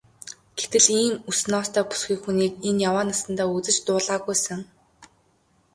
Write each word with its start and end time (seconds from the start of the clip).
Гэтэл 0.59 0.85
ийм 1.01 1.15
үс 1.29 1.39
ноостой 1.51 1.83
бүсгүй 1.89 2.17
хүнийг 2.21 2.53
энэ 2.69 2.83
яваа 2.89 3.03
насандаа 3.09 3.47
үзэж 3.55 3.77
дуулаагүй 3.85 4.35
сэн. 4.43 4.61